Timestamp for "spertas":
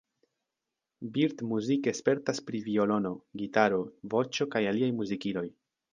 1.99-2.41